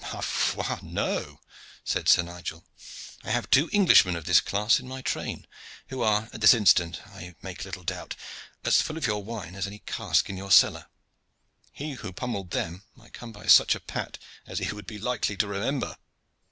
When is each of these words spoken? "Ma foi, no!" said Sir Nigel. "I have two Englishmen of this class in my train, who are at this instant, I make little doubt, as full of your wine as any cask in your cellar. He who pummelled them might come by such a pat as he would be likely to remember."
"Ma 0.01 0.19
foi, 0.19 0.79
no!" 0.81 1.41
said 1.83 2.09
Sir 2.09 2.23
Nigel. 2.23 2.65
"I 3.23 3.29
have 3.29 3.47
two 3.51 3.69
Englishmen 3.71 4.15
of 4.15 4.25
this 4.25 4.41
class 4.41 4.79
in 4.79 4.87
my 4.87 5.03
train, 5.03 5.45
who 5.89 6.01
are 6.01 6.27
at 6.33 6.41
this 6.41 6.55
instant, 6.55 7.01
I 7.09 7.35
make 7.43 7.63
little 7.65 7.83
doubt, 7.83 8.15
as 8.63 8.81
full 8.81 8.97
of 8.97 9.05
your 9.05 9.23
wine 9.23 9.53
as 9.53 9.67
any 9.67 9.77
cask 9.85 10.27
in 10.27 10.37
your 10.37 10.49
cellar. 10.49 10.87
He 11.71 11.91
who 11.91 12.11
pummelled 12.13 12.49
them 12.49 12.81
might 12.95 13.13
come 13.13 13.31
by 13.31 13.45
such 13.45 13.75
a 13.75 13.79
pat 13.79 14.17
as 14.47 14.57
he 14.57 14.73
would 14.73 14.87
be 14.87 14.97
likely 14.97 15.37
to 15.37 15.45
remember." 15.45 15.95